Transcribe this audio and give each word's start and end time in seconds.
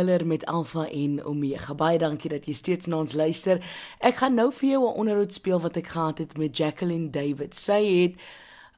Miller 0.00 0.26
met 0.26 0.46
Alpha 0.46 0.88
en 0.88 1.24
Omega. 1.24 1.74
Baie 1.74 1.98
dankie 2.00 2.30
dat 2.32 2.46
jy 2.48 2.54
steeds 2.56 2.88
na 2.88 3.02
ons 3.02 3.12
luister. 3.12 3.58
Ek 4.00 4.22
gaan 4.22 4.38
nou 4.38 4.48
vir 4.52 4.68
jou 4.70 4.82
'n 4.88 4.98
onderhoud 5.02 5.32
speel 5.32 5.60
wat 5.60 5.76
ek 5.76 5.92
gehad 5.92 6.18
het 6.18 6.38
met 6.38 6.56
Jacqueline 6.56 7.10
David. 7.10 7.54
Sy 7.54 7.82
het 8.00 8.14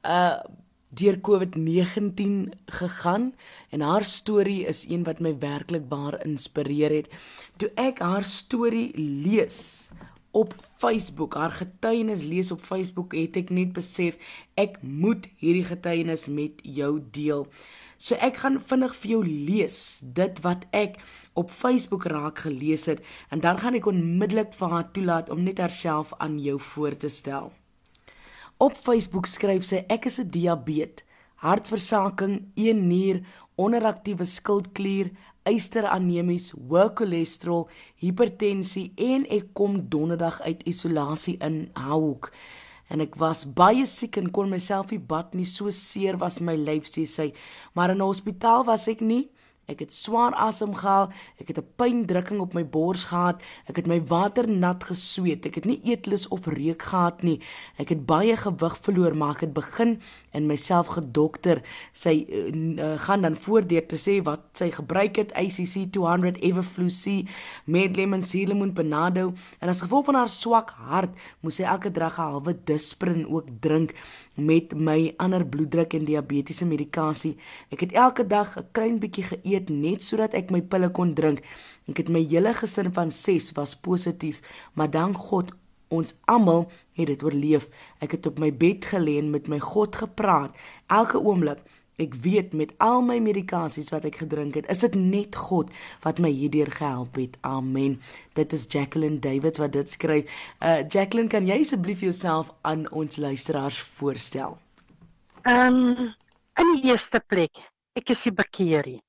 uh 0.03 0.43
deur 0.93 1.17
COVID-19 1.17 2.53
gegaan 2.65 3.33
en 3.69 3.81
haar 3.81 4.03
storie 4.03 4.65
is 4.65 4.85
een 4.89 5.03
wat 5.03 5.19
my 5.19 5.37
werklik 5.39 5.87
baie 5.89 6.19
inspireer 6.23 6.91
het. 6.91 7.07
Toe 7.57 7.71
ek 7.75 7.99
haar 7.99 8.23
storie 8.23 8.91
lees 8.97 9.91
op 10.31 10.53
Facebook, 10.77 11.33
haar 11.33 11.51
getuienis 11.51 12.23
lees 12.23 12.51
op 12.51 12.61
Facebook, 12.61 13.13
het 13.13 13.35
ek 13.35 13.49
net 13.49 13.73
besef 13.73 14.17
ek 14.53 14.77
moet 14.81 15.29
hierdie 15.37 15.65
getuienis 15.65 16.27
met 16.27 16.51
jou 16.61 17.01
deel. 17.11 17.47
So 18.03 18.17
ek 18.19 18.41
gaan 18.41 18.57
vinnig 18.59 18.95
vir 18.99 19.11
jou 19.13 19.21
lees 19.23 19.77
dit 20.03 20.39
wat 20.43 20.65
ek 20.75 20.97
op 21.39 21.53
Facebook 21.55 22.03
raak 22.11 22.41
gelees 22.43 22.89
het 22.91 22.99
en 23.31 23.39
dan 23.45 23.61
gaan 23.61 23.77
ek 23.79 23.85
onmiddellik 23.87 24.51
vir 24.59 24.73
haar 24.73 24.89
toelaat 24.91 25.29
om 25.31 25.45
net 25.45 25.61
haarself 25.63 26.11
aan 26.19 26.35
jou 26.43 26.57
voor 26.59 26.97
te 26.99 27.07
stel. 27.07 27.53
Op 28.59 28.75
Facebook 28.75 29.29
skryf 29.31 29.63
sy 29.63 29.85
ek 29.87 30.09
is 30.11 30.19
'n 30.19 30.27
diabetes, 30.35 31.05
hartversaking, 31.35 32.51
1 32.55 32.87
nier, 32.87 33.23
onderaktiewe 33.55 34.25
skildklier, 34.25 35.11
eisteranemies, 35.43 36.51
hoë 36.51 36.91
cholesterol, 36.95 37.69
hipertensie 37.95 38.91
en 38.95 39.25
ek 39.29 39.53
kom 39.53 39.89
donderdag 39.89 40.41
uit 40.41 40.63
isolasie 40.67 41.37
in 41.39 41.71
Hoek 41.75 42.31
en 42.93 43.01
ek 43.01 43.17
was 43.21 43.43
baie 43.57 43.85
siek 43.89 44.19
en 44.21 44.29
kon 44.29 44.51
myself 44.53 44.91
nie 44.93 45.01
bad 45.01 45.33
nie. 45.33 45.47
So 45.49 45.71
seer 45.73 46.19
was 46.21 46.39
my 46.39 46.55
lyf 46.55 46.85
sê 46.91 47.07
sy. 47.09 47.31
Maar 47.73 47.91
in 47.91 48.01
'n 48.01 48.09
hospitaal 48.09 48.65
was 48.65 48.87
ek 48.87 49.01
nie 49.01 49.29
Ek 49.71 49.79
het 49.79 49.93
swaar 49.95 50.33
asemhaal, 50.35 51.07
ek 51.39 51.47
het 51.47 51.57
'n 51.57 51.67
pyndrukking 51.79 52.39
op 52.39 52.53
my 52.53 52.65
bors 52.65 53.05
gehad, 53.05 53.41
ek 53.65 53.75
het 53.75 53.87
my 53.87 54.01
water 54.07 54.49
nat 54.49 54.83
gesweet, 54.83 55.45
ek 55.45 55.55
het 55.55 55.65
nie 55.65 55.79
eetlus 55.83 56.27
of 56.27 56.47
reuk 56.47 56.81
gehad 56.81 57.23
nie. 57.23 57.39
Ek 57.77 57.89
het 57.89 58.05
baie 58.05 58.35
gewig 58.35 58.77
verloor, 58.81 59.15
maar 59.15 59.35
ek 59.35 59.39
het 59.41 59.53
begin 59.53 60.01
en 60.31 60.47
myself 60.47 60.87
gedokter. 60.87 61.61
Sy 61.93 62.25
uh, 62.29 62.51
uh, 62.51 62.99
gaan 62.99 63.21
dan 63.21 63.35
voordeur 63.35 63.87
te 63.87 63.95
sê 63.95 64.21
wat 64.23 64.41
sy 64.51 64.69
gebruik 64.71 65.15
het, 65.15 65.31
ACC 65.33 65.91
200 65.91 66.37
Everflu-C, 66.41 67.25
Medlemen 67.65 68.23
Silemun 68.23 68.73
Panado 68.73 69.33
en 69.59 69.69
as 69.69 69.81
gevolg 69.81 70.05
van 70.05 70.15
haar 70.15 70.29
swak 70.29 70.71
hart, 70.71 71.15
moes 71.39 71.55
sy 71.55 71.63
elke 71.63 71.91
dag 71.91 72.17
'n 72.19 72.21
halwe 72.21 72.57
Disprin 72.65 73.27
ook 73.27 73.47
drink 73.61 73.93
met 74.35 74.73
my 74.73 75.13
ander 75.17 75.45
bloeddruk 75.45 75.93
en 75.93 76.05
diabetiese 76.05 76.65
medikasie. 76.65 77.37
Ek 77.69 77.79
het 77.79 77.91
elke 77.91 78.27
dag 78.27 78.57
'n 78.57 78.67
klein 78.71 78.99
bietjie 78.99 79.23
geëet 79.23 79.52
net 79.69 80.03
sodat 80.03 80.33
ek 80.33 80.51
my 80.51 80.61
pille 80.61 80.89
kon 80.91 81.13
drink. 81.13 81.43
Ek 81.91 81.97
het 81.97 82.09
my 82.09 82.23
hele 82.25 82.53
gesin 82.53 82.93
van 82.93 83.11
6 83.11 83.51
was 83.57 83.75
positief, 83.75 84.41
maar 84.73 84.89
dank 84.91 85.17
God 85.17 85.51
ons 85.93 86.15
almal 86.25 86.71
het 86.97 87.07
dit 87.07 87.23
oorleef. 87.23 87.69
Ek 88.01 88.17
het 88.17 88.25
op 88.25 88.39
my 88.41 88.49
bed 88.49 88.85
gelê 88.89 89.19
en 89.21 89.29
met 89.33 89.47
my 89.51 89.59
God 89.59 89.95
gepraat 89.95 90.55
elke 90.87 91.21
oomblik. 91.21 91.61
Ek 92.01 92.15
weet 92.25 92.55
met 92.57 92.71
al 92.81 93.03
my 93.05 93.19
medikasies 93.21 93.91
wat 93.93 94.07
ek 94.09 94.17
gedrink 94.23 94.55
het, 94.57 94.65
is 94.73 94.81
dit 94.81 94.95
net 94.97 95.37
God 95.37 95.69
wat 96.01 96.17
my 96.23 96.31
hierdeur 96.33 96.71
gehelp 96.73 97.19
het. 97.21 97.37
Amen. 97.45 97.99
Dit 98.33 98.53
is 98.57 98.65
Jacqueline 98.65 99.21
Davids 99.21 99.61
wat 99.61 99.75
dit 99.77 99.89
skryf. 99.89 100.25
Uh 100.57 100.81
Jacqueline, 100.89 101.29
kan 101.29 101.45
jy 101.47 101.59
asseblief 101.61 102.01
jouself 102.01 102.49
aan 102.65 102.87
ons 102.89 103.21
luisteraars 103.21 103.77
voorstel? 103.99 104.57
Ehm 105.45 105.79
um, 105.93 106.13
in 106.57 106.75
die 106.75 106.89
eerste 106.89 107.21
plek, 107.27 107.61
ek 107.97 108.09
is 108.13 108.25
die 108.25 108.33
bekeerie. 108.33 109.01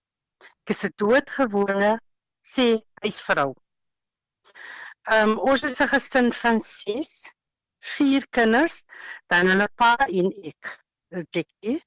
Ek 0.64 0.72
is 0.72 0.84
'n 0.88 0.92
doodgewone 0.96 1.92
sê 2.52 2.66
huisvrou. 3.04 3.50
Ehm 5.12 5.32
um, 5.32 5.40
ons 5.50 5.62
is 5.68 5.76
'n 5.76 5.88
gesin 5.92 6.30
van 6.32 6.60
6, 6.60 7.10
vier 7.94 8.24
kinders, 8.36 8.76
dan 9.28 9.52
'n 9.52 9.68
pa 9.76 9.92
en 10.08 10.30
ek. 10.50 10.70
Jackie. 11.34 11.82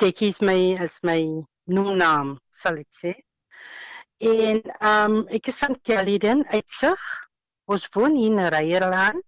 Jackie 0.00 0.28
is 0.28 0.40
my 0.42 0.58
is 0.86 0.98
my 1.02 1.20
naam, 1.66 2.38
sal 2.50 2.80
ek 2.82 2.90
sê. 3.02 3.12
En 4.18 4.58
ehm 4.58 5.14
um, 5.14 5.28
ek 5.38 5.46
is 5.52 5.60
van 5.62 5.78
Caledon 5.86 6.42
uitsig. 6.50 7.06
Ons 7.70 7.86
woon 7.94 8.16
in 8.18 8.42
Ryeland. 8.56 9.22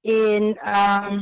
En 0.00 0.56
ehm 0.56 1.12
um, 1.12 1.20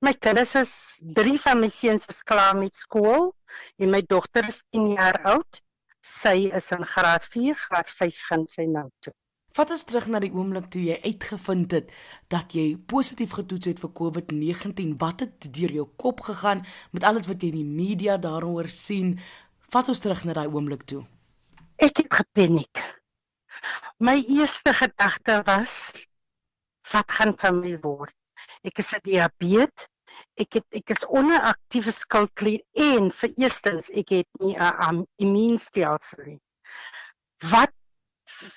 my 0.00 0.14
kinders 0.16 0.54
is 0.54 0.72
drie 1.20 1.36
van 1.44 1.60
my 1.60 1.68
seuns 1.68 2.08
is 2.08 2.24
klaar 2.24 2.56
met 2.56 2.74
skool 2.74 3.34
en 3.78 3.90
my 3.90 4.02
dogter 4.02 4.46
is 4.48 4.62
10 4.70 4.92
jaar 4.96 5.22
oud. 5.34 5.62
Sy 6.00 6.48
is 6.56 6.70
in 6.72 6.84
graad 6.86 7.24
4, 7.24 7.54
graad 7.54 7.88
5 7.88 8.20
gaan 8.28 8.46
sy 8.48 8.64
nou 8.64 8.88
toe. 9.04 9.12
Vat 9.58 9.72
ons 9.74 9.82
terug 9.82 10.06
na 10.06 10.20
die 10.22 10.30
oomblik 10.30 10.68
toe 10.70 10.80
jy 10.86 10.96
uitgevind 11.02 11.72
het 11.74 11.88
dat 12.30 12.54
jy 12.54 12.76
positief 12.92 13.32
getoets 13.34 13.66
het 13.66 13.80
vir 13.82 13.90
COVID-19. 13.98 14.94
Wat 15.00 15.24
het 15.24 15.48
deur 15.56 15.74
jou 15.74 15.86
kop 15.98 16.22
gegaan 16.28 16.62
met 16.94 17.04
alles 17.04 17.26
wat 17.26 17.42
jy 17.42 17.50
in 17.50 17.58
die 17.58 17.72
media 17.82 18.14
daaroor 18.16 18.70
sien? 18.70 19.16
Vat 19.74 19.90
ons 19.90 20.02
terug 20.02 20.22
na 20.24 20.38
daai 20.38 20.46
oomblik 20.46 20.86
toe. 20.86 21.02
Ek 21.82 21.98
het 21.98 22.14
gepaniek. 22.14 22.84
My 23.98 24.20
eerste 24.22 24.72
gedagte 24.74 25.40
was 25.50 25.74
wat 26.92 27.10
gaan 27.18 27.34
van 27.42 27.58
my 27.58 27.74
word? 27.82 28.14
Ek 28.62 28.78
is 28.78 28.94
'n 28.94 29.02
diabetes. 29.02 29.89
Ek 30.40 30.56
het 30.58 30.78
ek 30.80 30.94
is 30.94 31.04
onder 31.06 31.40
aktiewe 31.52 31.92
skildklier 31.92 32.62
en 32.88 33.10
vir 33.20 33.34
eerstens 33.44 33.90
ek 34.02 34.14
het 34.16 34.42
nie 34.44 34.56
'n 34.56 35.04
immuunstelsel 35.26 36.24
nie. 36.24 36.40
Wat 37.52 37.74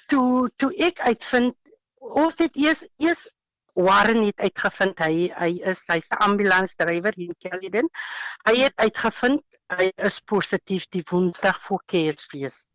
toe 0.08 0.50
toe 0.58 0.72
ek 0.90 1.00
uitvind 1.00 1.56
ons 2.24 2.38
het 2.38 2.56
eers 2.56 2.86
eers 2.98 3.28
Warren 3.74 4.22
het 4.26 4.38
uitgevind 4.38 5.00
hy 5.02 5.32
hy 5.34 5.52
is 5.72 5.82
hy's 5.90 6.12
'n 6.12 6.22
ambulansdrywer 6.28 7.16
hier 7.18 7.34
in 7.34 7.40
Caledon. 7.46 7.90
Hy 8.46 8.56
het 8.60 8.76
uitgevind 8.78 9.42
hy 9.74 9.90
is 9.98 10.20
positief 10.20 10.86
die 10.94 11.04
Woensdag 11.10 11.62
voor 11.62 11.82
Kersfees. 11.86 12.68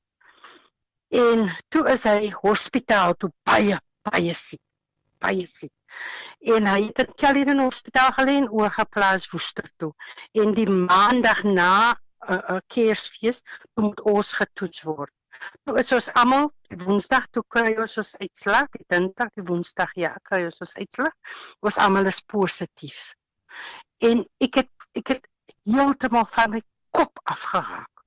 En 1.08 1.46
toe 1.68 1.84
is 1.92 2.02
hy 2.04 2.32
hospitaal 2.42 3.14
toe 3.14 3.30
baie 3.46 3.78
baie 4.02 4.34
siek. 4.34 4.62
Baie 5.18 5.46
siek. 5.46 5.72
En 6.54 6.66
hy 6.70 6.80
het 6.88 7.02
in 7.02 7.14
Caledon 7.18 7.64
Hospitaal 7.64 8.12
gelê 8.16 8.36
en 8.42 8.50
oorgeplaas 8.50 9.28
Woester 9.32 9.70
toe. 9.76 9.92
En 10.32 10.54
die 10.54 10.68
maandag 10.70 11.42
na 11.42 11.72
'n 11.92 12.32
uh, 12.32 12.38
uh, 12.54 12.60
Kersfees 12.66 13.42
moet 13.74 14.00
ons 14.00 14.32
getoets 14.32 14.82
word. 14.82 15.14
Nou 15.68 15.76
is 15.78 15.92
ons 15.92 16.08
almal 16.20 16.48
Woensdag 16.82 17.26
toe 17.32 17.42
kry 17.54 17.70
ons 17.80 17.94
ons 18.02 18.16
uitslag, 18.22 18.66
die 18.74 18.86
Dinsdag, 18.92 19.30
die 19.38 19.44
Woensdag 19.50 19.92
ja, 19.96 20.10
kry 20.30 20.42
ons 20.48 20.60
ons 20.64 20.74
uitslag. 20.76 21.14
Ons 21.64 21.78
almal 21.84 22.10
is 22.10 22.20
positief. 22.34 22.98
En 24.10 24.24
ek 24.44 24.60
het 24.62 24.72
ek 24.98 25.14
het 25.14 25.28
heeltemal 25.68 26.26
van 26.34 26.56
my 26.56 26.62
kop 26.96 27.22
afgeraak. 27.24 28.04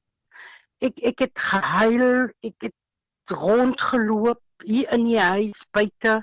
Ek 0.88 1.00
ek 1.12 1.26
het 1.28 1.44
gehuil, 1.50 2.30
ek 2.52 2.68
het 2.68 3.36
rondgeloop 3.44 4.42
hier 4.66 4.92
in 4.98 5.08
die 5.08 5.20
huis 5.22 5.66
buite. 5.72 6.22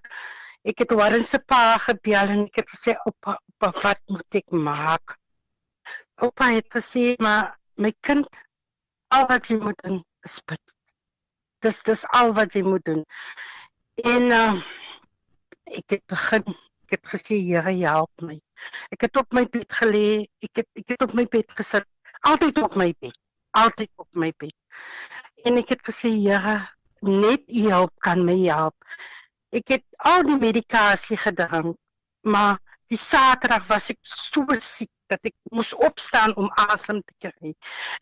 Ek 0.69 0.83
het 0.85 0.93
Warren 1.01 1.25
se 1.25 1.41
pa 1.41 1.79
gebel 1.81 2.35
en 2.35 2.43
ek 2.47 2.63
het 2.63 2.73
gesê 2.75 2.97
oupa, 3.05 3.39
oupa, 3.39 3.73
wat 3.83 4.03
moet 4.13 4.41
ek 4.43 4.53
maak? 4.53 5.17
Oupa 6.21 6.51
het 6.53 6.69
gesê 6.77 7.15
maar 7.25 7.55
my 7.81 7.95
kind 8.05 8.29
al 9.15 9.25
wat 9.31 9.49
jy 9.49 9.57
moet 9.63 9.81
doen 9.85 10.03
is 10.27 10.43
bid 10.45 10.79
dis 11.65 11.81
dis 11.83 12.05
al 12.21 12.33
wat 12.39 12.55
jy 12.55 12.63
moet 12.67 12.85
doen. 12.87 13.03
En 14.07 14.31
uh, 14.35 14.55
ek 15.79 15.97
het 15.97 16.05
begin, 16.11 16.55
ek 16.87 16.97
het 16.99 17.13
gesê 17.15 17.39
Here 17.43 17.75
help 17.83 18.25
my. 18.25 18.39
Ek 18.95 19.07
het 19.07 19.19
op 19.21 19.35
my 19.37 19.45
bed 19.53 19.67
gelê, 19.81 20.27
ek 20.45 20.63
het 20.63 20.83
ek 20.83 20.95
het 20.95 21.07
op 21.09 21.15
my 21.19 21.27
bed 21.31 21.51
gesit, 21.59 21.87
altyd 22.31 22.63
op 22.63 22.79
my 22.79 22.91
bed, 23.03 23.19
altyd 23.59 23.91
op 23.99 24.09
my 24.23 24.31
bed. 24.39 24.55
En 25.47 25.59
ek 25.61 25.75
het 25.77 25.85
gesê 25.91 26.13
Here, 26.15 26.61
net 27.03 27.47
U 27.49 27.69
help 27.71 27.95
kan 28.07 28.25
my 28.27 28.39
help. 28.47 28.77
Ek 29.55 29.69
het 29.73 29.85
al 30.05 30.27
die 30.29 30.37
medikasie 30.37 31.17
gedrink, 31.17 31.77
maar 32.29 32.59
die 32.93 32.99
Saterdag 33.01 33.67
was 33.69 33.91
ek 33.93 33.99
so 34.03 34.45
siek 34.65 34.91
dat 35.09 35.25
ek 35.29 35.35
moes 35.53 35.73
opstaan 35.73 36.35
om 36.41 36.51
asem 36.69 37.01
te 37.01 37.15
kry. 37.25 37.55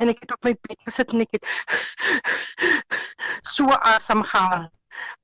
En 0.02 0.10
ek 0.10 0.24
het 0.24 0.34
op 0.34 0.46
my 0.46 0.54
bed 0.66 0.80
gesit 0.86 1.14
en 1.14 1.22
ek 1.26 1.38
het 1.38 1.46
so 3.54 3.70
asem 3.94 4.24
gehaal. 4.26 4.66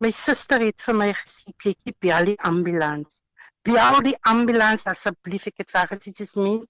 My 0.03 0.11
suster 0.15 0.63
het 0.63 0.83
vir 0.85 0.95
my 0.95 1.11
gesê, 1.17 1.55
"Kyk, 1.59 1.95
bel 1.99 2.25
die 2.33 2.41
ambulans. 2.51 3.23
Bel 3.65 4.03
die 4.03 4.17
ambulans 4.23 4.87
asseblief, 4.87 5.47
ek 5.47 5.63
het 5.65 5.71
vir 5.71 5.87
gesê, 5.99 6.37
"Min, 6.37 6.67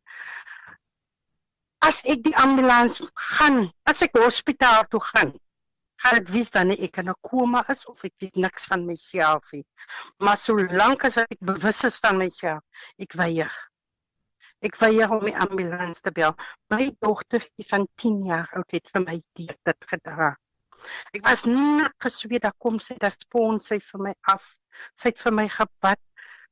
as 1.83 2.05
ek 2.05 2.23
die 2.23 2.37
ambulans 2.37 3.01
gaan, 3.15 3.73
as 3.85 4.03
ek 4.03 4.17
hospitaal 4.17 4.87
toe 4.89 5.01
gaan, 5.01 5.33
gaan 6.03 6.19
ek 6.19 6.31
wys 6.35 6.51
dan 6.55 6.73
ek 6.75 6.99
in 7.03 7.11
'n 7.11 7.19
koma 7.29 7.65
is 7.75 7.85
of 7.91 8.05
ek 8.05 8.15
weet 8.23 8.39
niks 8.45 8.67
van 8.71 8.87
myself 8.87 9.53
nie. 9.53 9.65
Maar 10.19 10.39
solank 10.45 11.05
as 11.09 11.19
ek 11.23 11.39
bewus 11.51 11.85
is 11.91 11.99
van 12.05 12.19
myself, 12.19 12.63
ek 12.99 13.15
weier. 13.21 13.53
Ek 14.63 14.79
weier 14.79 15.11
om 15.11 15.25
die 15.27 15.37
ambulans 15.45 16.03
te 16.03 16.13
bel. 16.15 16.35
My 16.71 16.91
dogter, 17.01 17.43
die 17.59 17.67
van 17.67 17.87
10 18.03 18.23
jaar 18.31 18.51
oud, 18.59 18.71
het 18.71 18.91
vir 18.95 19.05
my 19.07 19.19
dit 19.39 19.89
gedra. 19.95 20.31
Ek 21.15 21.25
was 21.27 21.45
net 21.47 21.95
gesweet 22.03 22.47
dat 22.47 22.59
kom 22.59 22.79
sy 22.83 22.95
dat 23.03 23.19
spons 23.27 23.69
sy 23.71 23.79
vir 23.91 24.07
my 24.09 24.15
af. 24.35 24.47
Sy 24.99 25.11
het 25.11 25.21
vir 25.25 25.37
my 25.39 25.49
gebad. 25.49 26.01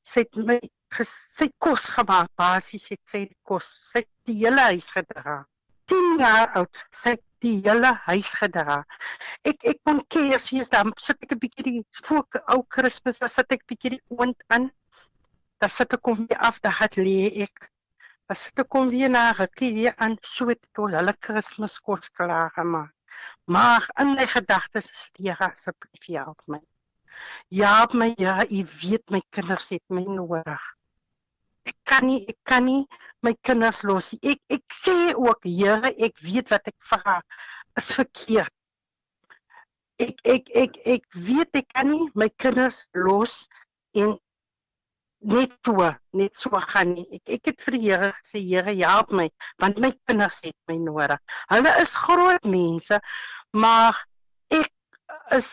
Sy 0.07 0.27
het 0.27 0.43
my 0.51 0.59
sy 0.91 1.47
het 1.47 1.55
kos 1.63 1.87
gemaak, 1.95 2.31
basies 2.39 2.89
het 2.91 3.03
sy 3.07 3.25
kos. 3.47 3.67
Sy 3.93 4.03
het 4.03 4.11
die 4.27 4.41
hele 4.43 4.71
huis 4.73 4.91
gedra. 4.95 5.41
10 5.91 6.19
jaar 6.19 6.51
oud, 6.59 6.81
sy 6.95 7.15
het 7.17 7.25
die 7.45 7.57
hele 7.65 7.93
huis 8.07 8.31
gedra. 8.39 8.83
Ek 9.49 9.65
ek 9.65 9.79
kon 9.85 10.01
sy 10.39 10.61
is 10.61 10.69
dan 10.69 10.93
sit 10.99 11.23
ek 11.25 11.33
'n 11.33 11.41
bietjie 11.41 11.65
die 11.65 11.85
voor 12.05 12.27
ou 12.55 12.63
Kersfees, 12.63 13.19
dan 13.19 13.29
sit 13.29 13.53
ek 13.53 13.67
bietjie 13.67 13.97
die 13.97 14.03
oond 14.09 14.43
aan. 14.49 14.71
Dan 15.61 15.71
sit 15.71 15.93
ek 15.93 16.03
kom 16.03 16.27
weer 16.27 16.39
af, 16.39 16.61
dan 16.61 16.73
het 16.73 16.97
lê 16.97 17.43
ek 17.47 17.71
as 18.31 18.53
dit 18.55 18.69
kom 18.71 18.91
weer 18.93 19.11
na 19.11 19.33
rukkie 19.35 19.73
weer 19.75 19.95
aan 19.99 20.17
so 20.23 20.47
het 20.49 20.61
tot 20.77 20.93
hulle 20.95 21.15
Kersfeeskos 21.27 22.13
klaar 22.15 22.51
gemaak. 22.55 22.93
Maar 23.45 23.89
in 23.99 24.15
my 24.15 24.27
gedagtes 24.27 24.91
is 24.91 25.07
die 25.17 25.29
Here 25.29 25.49
asseblief 25.51 26.07
help 26.07 26.47
my. 26.47 26.61
Ja, 27.49 27.89
my 27.93 28.13
ja, 28.17 28.45
u 28.47 28.61
weet 28.83 29.11
my 29.11 29.23
kinders 29.35 29.69
het 29.75 29.83
my 29.89 30.05
nodig. 30.07 30.69
Ek 31.67 31.77
kan 31.91 32.07
nie 32.07 32.21
ek 32.31 32.39
kan 32.47 32.65
nie 32.65 32.87
my 33.27 33.35
kinders 33.43 33.83
los. 33.83 34.13
Ek 34.23 34.39
ek 34.49 34.79
sê 34.79 34.97
ook 35.17 35.45
Here, 35.45 35.91
ek 35.99 36.23
weet 36.23 36.55
wat 36.55 36.71
ek 36.71 36.79
vra 36.93 37.19
is 37.83 37.91
verkeerd. 37.99 38.55
Ek 40.01 40.21
ek 40.35 40.51
ek 40.63 40.77
ek 40.97 41.07
weet 41.29 41.61
ek 41.61 41.69
kan 41.75 41.91
nie 41.93 42.09
my 42.15 42.29
kinders 42.43 42.87
los 42.95 43.35
en 43.95 44.17
net 45.21 45.53
so, 45.67 45.91
net 46.17 46.35
so 46.35 46.61
gaan 46.73 46.95
nie. 46.95 47.07
Ek 47.19 47.35
ek 47.37 47.51
het 47.51 47.65
vir 47.67 47.77
die 47.77 47.83
Here 47.89 48.13
gesê, 48.17 48.41
Here, 48.41 48.75
help 48.81 49.13
my, 49.13 49.29
want 49.61 49.81
my 49.85 49.93
kinders 50.09 50.41
het 50.45 50.57
my 50.69 50.79
nodig. 50.81 51.21
Hulle 51.53 51.75
is 51.83 51.95
groot 51.95 52.45
mense, 52.49 53.01
maar 53.53 53.99
ek 54.51 54.71
is 55.37 55.51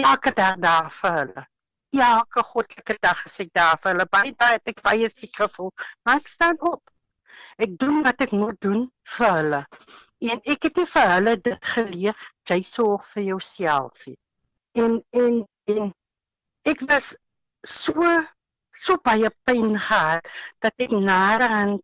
elke 0.00 0.32
dag 0.36 0.56
daar 0.62 0.88
vir 1.00 1.18
hulle. 1.18 1.44
Elke 1.92 2.42
goddelike 2.48 2.96
dag 3.04 3.20
is 3.28 3.36
ek 3.44 3.52
daar 3.52 3.76
vir 3.82 3.92
hulle. 3.92 4.08
Baie 4.08 4.32
het 4.32 4.72
ek 4.72 4.80
baie 4.82 5.10
siek 5.12 5.36
gevoel, 5.36 5.72
maar 6.04 6.22
ek 6.22 6.32
staan 6.32 6.56
op. 6.60 6.80
Ek 7.60 7.76
doen 7.78 8.00
wat 8.06 8.24
ek 8.24 8.32
moet 8.32 8.56
doen 8.64 8.86
vir 9.16 9.36
hulle. 9.36 9.60
En 10.30 10.42
ek 10.54 10.68
het 10.68 10.76
nie 10.78 10.86
vir 10.86 11.08
hulle 11.14 11.32
dit 11.48 11.70
geleer, 11.74 12.26
jy 12.50 12.60
sorg 12.66 13.06
vir 13.14 13.24
jouself. 13.30 14.04
En 14.78 15.00
en 15.22 15.40
en 15.74 15.88
ek 16.72 16.84
was 16.90 17.08
so 17.66 18.06
so 18.84 18.98
baie 19.08 19.30
pyn 19.48 19.74
gehad 19.86 20.28
dat 20.64 20.86
ek 20.86 20.94
naderhand 21.08 21.82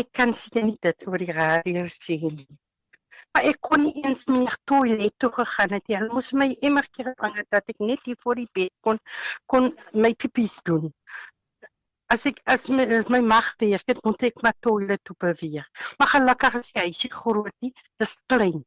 ek 0.00 0.12
kan 0.18 0.34
sien 0.34 0.76
dit 0.86 1.08
oor 1.08 1.18
die 1.22 1.34
radio 1.34 1.86
sien. 1.90 2.38
Maar 3.34 3.48
ek 3.50 3.58
kon 3.68 3.82
nie 3.84 4.04
eens 4.04 4.26
meer 4.32 4.54
toilet 4.70 5.14
toe 5.20 5.32
gegaan 5.34 5.74
het. 5.76 5.90
Hulle 5.92 6.12
moes 6.14 6.32
my 6.32 6.48
immer 6.68 6.86
keer 6.92 7.12
vang 7.20 7.36
dat 7.52 7.74
ek 7.74 7.82
net 7.84 8.06
hier 8.08 8.18
voor 8.22 8.38
die 8.40 8.50
bed 8.58 8.72
kon 8.86 9.02
kon 9.52 9.72
my 9.92 10.14
pipies 10.14 10.60
doen. 10.70 10.92
As 12.12 12.26
ek 12.30 12.40
as 12.46 12.68
my, 12.70 12.86
my 13.10 13.20
mag 13.20 13.48
weer, 13.58 13.82
dit 13.86 14.00
moet 14.04 14.22
ek 14.28 14.42
maar 14.42 14.56
toilet 14.62 15.02
toe 15.04 15.16
beweeg. 15.18 15.66
Maar 15.98 16.12
gelukkig 16.14 16.60
is 16.62 16.72
hy 16.78 16.88
se 16.94 17.10
groot 17.10 17.54
nie, 17.64 17.72
dis 17.98 18.16
klein. 18.30 18.62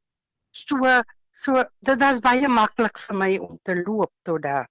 So 0.52 1.02
so 1.32 1.64
dit 1.86 2.00
was 2.02 2.24
baie 2.26 2.48
maklik 2.52 3.00
vir 3.08 3.16
my 3.16 3.34
om 3.40 3.60
te 3.64 3.78
loop 3.80 4.12
tot 4.28 4.42
daar 4.44 4.68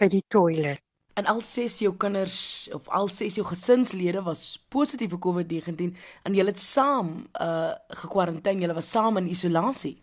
by 0.00 0.08
die 0.10 0.24
toilet 0.32 0.80
en 1.20 1.26
al 1.26 1.40
ses 1.44 1.78
jou 1.82 1.92
kinders 2.00 2.68
of 2.72 2.88
al 2.88 3.08
ses 3.12 3.36
jou 3.36 3.44
gesinslede 3.46 4.22
was 4.24 4.58
positief 4.72 5.12
vir 5.12 5.20
COVID-19 5.26 5.96
en 6.24 6.36
julle 6.38 6.54
het 6.54 6.62
saam 6.62 7.10
uh 7.46 7.72
gekwarantyne, 8.02 8.64
julle 8.64 8.76
was 8.78 8.90
saam 8.90 9.18
in 9.20 9.28
isolasie. 9.34 9.98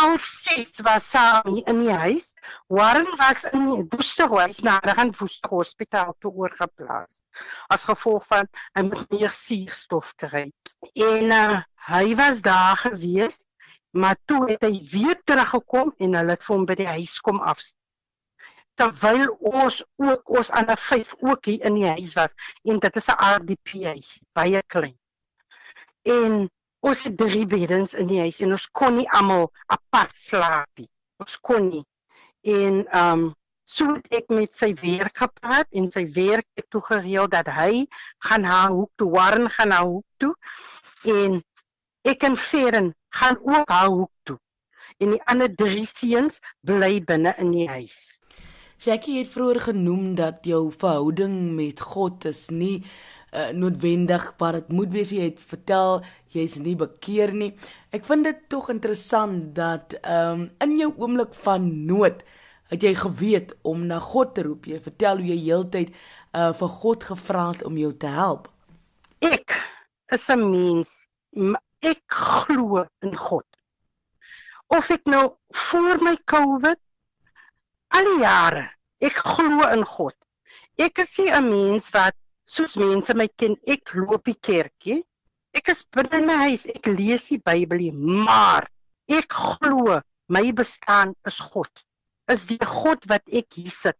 Al 0.00 0.16
ses 0.18 0.80
was 0.86 1.08
saam 1.12 1.58
in 1.70 1.80
die 1.84 1.92
huis. 1.92 2.30
Warren 2.72 3.10
was 3.20 3.44
in 3.50 3.66
die 3.68 3.82
Woesterhuis 3.92 4.62
na 4.64 4.78
die 4.84 5.10
Woester 5.18 5.50
Hospitaal 5.52 6.14
toe 6.20 6.32
oorgeplaas 6.32 7.20
as 7.68 7.84
gevolg 7.90 8.24
van 8.30 8.48
'n 8.78 8.92
meer 9.10 9.30
suurstof 9.30 10.14
kry. 10.22 10.46
En 10.94 11.24
uh, 11.40 11.60
hy 11.90 12.14
was 12.16 12.40
daar 12.40 12.76
gewees, 12.76 13.42
maar 13.90 14.16
toe 14.24 14.46
het 14.50 14.64
hy 14.64 14.80
weer 14.92 15.20
teruggekom 15.24 15.92
en 15.98 16.14
hulle 16.14 16.36
het 16.36 16.44
vir 16.48 16.56
hom 16.56 16.66
by 16.66 16.78
die 16.80 16.92
huis 16.96 17.18
kom 17.20 17.40
afsit 17.40 17.76
terwyl 18.80 19.28
ons 19.52 19.82
ook 20.00 20.30
ons 20.38 20.50
ander 20.56 20.78
vyf 20.80 21.12
ook 21.20 21.50
hier 21.50 21.66
in 21.68 21.76
die 21.76 21.90
huis 21.90 22.14
was 22.16 22.36
en 22.64 22.80
dit 22.84 22.96
is 22.96 23.08
'n 23.12 23.18
RDP 23.34 23.82
huis 23.90 24.10
baie 24.38 24.62
klein 24.74 24.96
en 26.14 26.48
ons 26.80 27.04
het 27.04 27.16
drie 27.18 27.46
beddens 27.46 27.94
in 27.94 28.08
die 28.10 28.20
huis 28.24 28.40
en 28.44 28.56
ons 28.56 28.66
kon 28.80 28.96
nie 28.96 29.08
almal 29.16 29.50
apart 29.66 30.16
slaap 30.16 30.70
nie. 30.80 30.88
Ons 31.20 31.36
kon 31.44 31.68
nie. 31.68 31.84
En 32.46 32.82
ehm 32.86 33.26
um, 33.26 33.28
so 33.70 33.86
het 33.94 34.08
ek 34.18 34.32
met 34.34 34.50
sy 34.56 34.72
werk 34.80 35.20
gepraat 35.22 35.68
en 35.78 35.84
sy 35.94 36.02
werk 36.16 36.46
het 36.58 36.66
toe 36.74 36.80
gereël 36.82 37.28
dat 37.30 37.46
hy 37.54 37.84
gaan 38.26 38.44
haar 38.44 38.72
hoek 38.74 38.90
toe 38.98 39.10
warn 39.12 39.46
gaan 39.56 39.70
haar 39.76 39.86
hoek 39.86 40.06
toe 40.18 40.32
en 41.06 41.36
ek 42.02 42.24
en 42.26 42.36
Feren 42.36 42.94
gaan 43.14 43.38
ook 43.44 43.68
haar 43.70 43.88
hoek 43.88 44.10
toe. 44.22 44.38
En 44.98 45.14
die 45.14 45.22
ander 45.30 45.52
drie 45.54 45.86
seuns 45.86 46.40
bly 46.66 46.98
binne 47.04 47.34
in 47.38 47.52
die 47.54 47.68
huis. 47.68 48.20
Jackie 48.80 49.18
het 49.20 49.28
vroeër 49.28 49.60
genoem 49.60 50.14
dat 50.16 50.44
jou 50.48 50.70
verhouding 50.72 51.52
met 51.56 51.80
God 51.80 52.24
is 52.24 52.48
nie 52.48 52.80
uh, 52.80 53.50
noodwendig 53.52 54.30
wat 54.40 54.56
dit 54.56 54.70
moet 54.72 54.92
wees. 54.94 55.12
Jy 55.12 55.26
het 55.30 55.42
vertel 55.50 56.00
jy's 56.34 56.56
nie 56.62 56.76
bekeer 56.78 57.32
nie. 57.34 57.50
Ek 57.94 58.04
vind 58.06 58.24
dit 58.28 58.42
tog 58.52 58.70
interessant 58.70 59.50
dat 59.56 59.96
um, 60.04 60.48
in 60.62 60.76
jou 60.78 60.92
oomblik 60.96 61.34
van 61.44 61.66
nood 61.86 62.22
het 62.70 62.86
jy 62.86 62.94
geweet 62.94 63.54
om 63.66 63.86
na 63.90 63.98
God 63.98 64.34
te 64.34 64.44
roep. 64.46 64.68
Jy 64.70 64.78
vertel 64.84 65.22
hoe 65.22 65.30
jy 65.32 65.38
heeltyd 65.42 65.90
uh, 65.90 66.52
vir 66.54 66.70
God 66.82 67.06
gevra 67.10 67.48
het 67.50 67.64
om 67.66 67.78
jou 67.80 67.90
te 67.98 68.10
help. 68.14 68.46
Ek 69.26 69.56
is 70.14 70.28
'n 70.30 70.44
mens. 70.50 71.08
Ek 71.82 72.02
glo 72.06 72.84
in 73.02 73.16
God. 73.16 73.46
Of 74.68 74.90
ek 74.90 75.06
nou 75.06 75.34
voor 75.70 76.02
my 76.02 76.16
COVID 76.24 76.78
al 77.96 78.04
die 78.04 78.20
jare. 78.22 78.68
Ek 79.00 79.16
glo 79.16 79.66
in 79.66 79.84
God. 79.84 80.14
Ek 80.78 80.98
is 80.98 81.18
nie 81.18 81.30
'n 81.30 81.48
mens 81.48 81.90
wat 81.90 82.14
soos 82.44 82.76
mense 82.76 83.14
my 83.14 83.28
ken, 83.36 83.56
ek 83.66 83.94
loop 83.94 84.24
die 84.24 84.38
kerkie. 84.40 85.02
Ek 85.56 85.70
is 85.72 85.84
binne 85.94 86.20
my 86.26 86.36
huis, 86.46 86.66
ek 86.70 86.86
lees 86.92 87.26
die 87.32 87.40
Bybel, 87.42 87.88
maar 87.94 88.68
ek 89.10 89.32
glo 89.34 90.00
my 90.30 90.44
bestaan 90.56 91.14
is 91.26 91.40
God. 91.42 91.70
Is 92.30 92.46
die 92.46 92.60
God 92.62 93.06
wat 93.10 93.26
ek 93.26 93.58
hier 93.58 93.72
sit. 93.74 93.98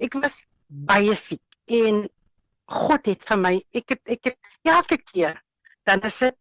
Ek 0.00 0.16
was 0.16 0.40
baie 0.68 1.14
siek 1.18 1.44
en 1.68 2.06
God 2.68 3.08
het 3.08 3.24
vir 3.28 3.40
my, 3.40 3.54
ek 3.76 3.94
het 3.94 4.16
ek 4.16 4.30
het 4.30 4.54
ja 4.64 4.78
elke 4.80 4.98
keer 5.00 5.36
dan 5.88 6.04
is 6.04 6.18
dit 6.20 6.36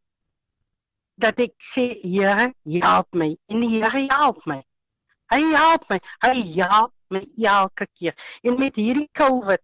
dat 1.18 1.40
ek 1.40 1.54
sê 1.64 1.88
Here, 2.04 2.52
help 2.78 3.16
my. 3.18 3.32
En 3.50 3.64
die 3.64 3.70
Here 3.72 4.04
help 4.12 4.44
my. 4.46 4.60
Hy 5.32 5.40
help 5.56 5.88
my. 5.90 5.98
Hy 6.24 6.34
help 6.60 6.94
my 7.14 7.24
elke 7.42 7.88
keer. 7.98 8.14
En 8.44 8.60
met 8.60 8.76
hierdie 8.78 9.10
COVID 9.18 9.64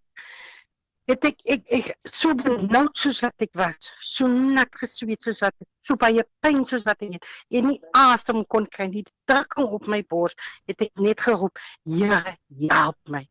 het 1.10 1.28
ek 1.30 1.44
ek, 1.56 1.68
ek 1.78 2.10
so 2.10 2.34
benoud 2.40 2.96
soos 2.98 3.22
wat 3.26 3.46
ek 3.46 3.52
was, 3.60 3.92
so 4.04 4.28
nat 4.28 4.72
gesweet 4.80 5.26
soos 5.26 5.44
wat 5.46 5.56
so 5.84 6.00
baie 6.00 6.24
pyn 6.46 6.64
soos 6.70 6.88
wat 6.88 7.04
ek 7.06 7.18
het. 7.18 7.30
En 7.52 7.70
nie 7.72 7.80
asem 8.00 8.44
kon 8.56 8.68
kry 8.78 8.90
nie. 8.92 9.06
Drukking 9.30 9.76
op 9.78 9.88
my 9.92 10.02
bors 10.10 10.36
het 10.70 10.82
ek 10.88 10.92
net 11.04 11.24
geroep, 11.24 11.60
Here, 11.86 12.36
help 12.70 13.00
my. 13.08 13.24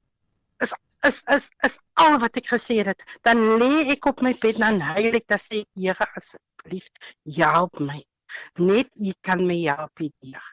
Is 0.65 0.75
is 1.09 1.23
is 1.37 1.51
is 1.67 1.81
al 1.99 2.19
wat 2.23 2.39
ek 2.39 2.53
gesê 2.55 2.81
het. 2.87 3.03
Dan 3.27 3.59
lê 3.63 3.89
ek 3.97 4.07
op 4.11 4.23
my 4.23 4.35
bed 4.41 4.63
en 4.63 4.81
huil 4.93 5.21
ek 5.21 5.29
dat 5.33 5.45
sê 5.45 5.65
Here 5.75 6.09
asseblief, 6.17 6.89
help 7.41 7.81
my. 7.81 8.01
Net 8.59 8.89
U 8.97 9.13
kan 9.21 9.45
my 9.47 9.61
help, 9.67 10.01
Here 10.01 10.49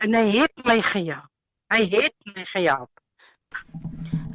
en 0.00 0.16
hy 0.16 0.30
het 0.38 0.64
my 0.64 0.80
gehelp. 0.84 1.28
Hy 1.70 1.84
het 1.92 2.32
my 2.34 2.44
gehelp. 2.48 2.90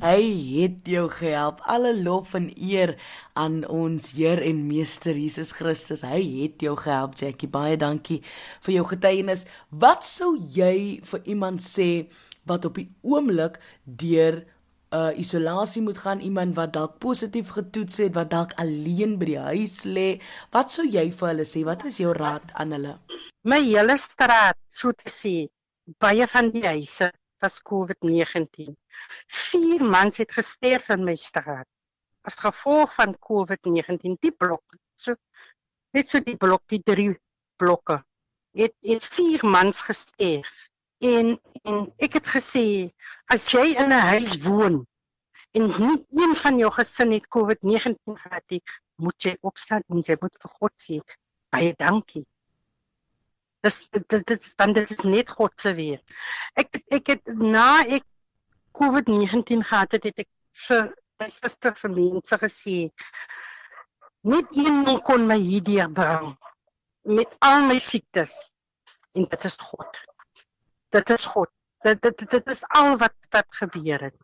Hy 0.04 0.24
het 0.60 0.88
jou 0.92 1.06
gehelp. 1.08 1.62
Alle 1.72 1.94
lof 1.96 2.34
en 2.36 2.50
eer 2.60 2.96
aan 3.34 3.62
ons 3.72 4.10
Heer 4.18 4.42
en 4.44 4.66
Meester 4.68 5.16
Jesus 5.16 5.54
Christus. 5.56 6.04
Hy 6.04 6.20
het 6.42 6.66
jou 6.66 6.74
gehelp, 6.76 7.16
Jackie. 7.16 7.48
Baie 7.48 7.78
dankie 7.80 8.20
vir 8.66 8.74
jou 8.76 8.84
getuienis. 8.90 9.46
Wat 9.72 10.04
sou 10.04 10.34
jy 10.36 11.00
vir 11.08 11.24
iemand 11.32 11.64
sê 11.64 12.10
wat 12.44 12.68
op 12.68 12.76
die 12.76 12.90
oomblik 13.08 13.62
deur 13.86 14.44
'n 14.92 15.16
uh, 15.16 15.20
isolasie 15.20 15.82
moet 15.82 15.98
gaan, 15.98 16.20
iemand 16.20 16.56
wat 16.56 16.74
dalk 16.74 17.00
positief 17.00 17.50
getoets 17.50 17.98
het, 17.98 18.14
wat 18.14 18.30
dalk 18.30 18.54
alleen 18.56 19.18
by 19.18 19.26
die 19.26 19.40
huis 19.40 19.84
lê? 19.84 20.22
Wat 20.52 20.72
sou 20.72 20.86
jy 20.86 21.12
vir 21.12 21.28
hulle 21.28 21.48
sê? 21.48 21.64
Wat 21.64 21.86
is 21.86 21.98
jou 21.98 22.14
raad 22.14 22.52
aan 22.54 22.72
hulle? 22.72 23.00
My 23.44 23.64
hele 23.64 23.98
straat, 23.98 24.60
so 24.68 24.92
te 24.92 25.10
sê, 25.10 25.48
baie 26.00 26.28
van 26.28 26.52
die 26.52 26.68
huise 26.68 27.12
was 27.46 27.62
COVID-19. 27.62 28.74
Vier 29.28 29.84
mans 29.96 30.18
het 30.18 30.32
gesterf 30.34 30.90
in 30.96 31.06
my 31.06 31.16
straat 31.16 31.70
as 32.26 32.40
gevolg 32.42 32.94
van 32.98 33.14
COVID-19. 33.28 34.18
Die 34.26 34.34
blok, 34.34 34.78
so 34.98 35.14
net 35.96 36.10
so 36.10 36.22
die 36.26 36.38
blok, 36.42 36.64
die 36.74 36.82
drie 36.82 37.12
blokke, 37.62 38.00
het 38.58 38.74
het 38.82 39.06
vier 39.18 39.46
mans 39.46 39.84
gesterf. 39.86 40.66
En 41.06 41.36
en 41.70 41.86
ek 42.02 42.18
het 42.20 42.34
gesê 42.34 42.66
as 43.34 43.46
jy 43.54 43.66
in 43.76 43.94
'n 43.94 44.08
huis 44.10 44.38
woon 44.48 44.82
en 45.58 45.66
nie 45.88 46.00
een 46.22 46.36
van 46.36 46.58
jou 46.58 46.72
gesin 46.72 47.12
het 47.12 47.28
COVID-19 47.36 48.18
gehad 48.24 48.44
nie, 48.50 48.64
moet 48.96 49.24
jy 49.24 49.38
opstaan 49.42 49.84
en 49.90 50.02
jy 50.02 50.18
moet 50.22 50.38
vir 50.42 50.52
God 50.60 50.74
sê 50.82 51.00
baie 51.54 51.74
dankie. 51.78 52.26
Dis 53.66 53.78
dit 53.96 54.28
dit 54.30 54.50
dan 54.60 54.74
dit 54.78 54.92
is 54.96 55.04
net 55.04 55.32
God 55.38 55.54
se 55.62 55.74
weer. 55.78 56.02
Ek 56.62 56.82
ek 57.00 57.14
het 57.16 57.34
na 57.40 57.82
ek 57.98 58.06
COVID-19 58.76 59.64
gehad 59.66 59.96
het, 59.96 60.04
het 60.10 60.26
ek 60.26 60.30
vir 60.68 60.90
my 61.22 61.30
suster 61.32 61.74
vir 61.80 61.94
mense 61.96 62.38
gesê 62.42 62.78
net 64.26 64.58
een 64.58 65.00
kon 65.08 65.28
my 65.30 65.38
hierdeur 65.40 65.90
bring 66.00 66.34
met 67.18 67.36
al 67.48 67.66
my 67.70 67.78
siektes 67.80 68.34
en 69.16 69.28
dit 69.32 69.44
is 69.50 69.58
God. 69.62 70.00
Dit 70.96 71.10
is 71.10 71.26
God. 71.34 71.52
Dit 71.86 72.02
dit 72.02 72.24
dit 72.32 72.54
is 72.54 72.64
al 72.82 72.98
wat 73.02 73.30
wat 73.36 73.60
gebeur 73.62 74.08
het. 74.10 74.18